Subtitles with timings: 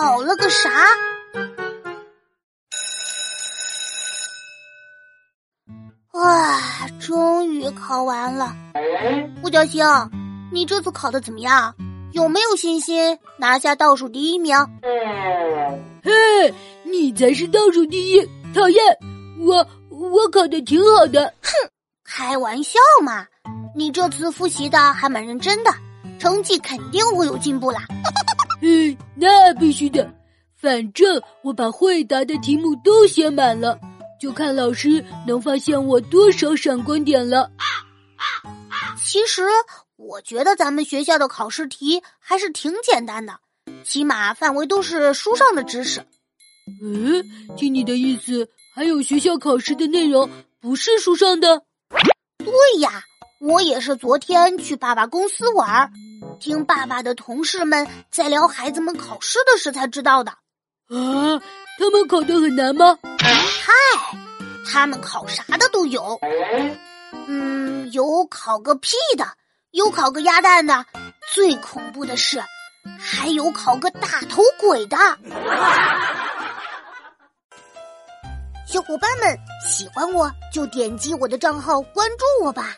[0.00, 0.70] 考了个啥？
[6.12, 8.56] 哇，终于考完了！
[9.42, 9.84] 胡小星，
[10.50, 11.74] 你这次考的怎么样？
[12.12, 14.56] 有没有信心拿下倒数第一名？
[16.02, 18.26] 嘿，你才是倒数第一！
[18.54, 18.82] 讨厌，
[19.38, 21.26] 我我考的挺好的。
[21.42, 21.70] 哼，
[22.04, 23.26] 开玩笑嘛！
[23.76, 25.70] 你这次复习的还蛮认真的，
[26.18, 27.82] 成绩肯定会有进步啦。
[28.60, 30.12] 嗯，那必须的，
[30.56, 33.78] 反正我把会答的题目都写满了，
[34.20, 37.50] 就看老师能发现我多少闪光点了。
[39.02, 39.44] 其实
[39.96, 43.40] 我觉得咱们学校的考试题还是挺简单的，
[43.82, 46.04] 起码范围都是书上的知识。
[46.82, 47.24] 嗯，
[47.56, 50.28] 听你的意思，还有学校考试的内容
[50.60, 51.62] 不是书上的？
[52.38, 53.02] 对呀，
[53.40, 55.90] 我也是昨天去爸爸公司玩。
[56.38, 60.32] 听爸爸的同事们在聊孩子们考试的事才知道的。
[60.88, 61.40] 啊，
[61.78, 62.98] 他们考的很难吗？
[63.18, 63.72] 嗨，
[64.70, 66.20] 他们考啥的都有。
[67.28, 69.26] 嗯，有考个屁的，
[69.70, 70.84] 有考个鸭蛋的，
[71.32, 72.42] 最恐怖的是，
[72.98, 74.98] 还有考个大头鬼的。
[78.66, 79.34] 小伙伴们
[79.66, 82.74] 喜欢我就点击我的账号关注我吧。